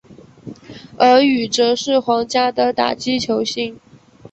[0.97, 3.79] 而与则是皇家的打击球星。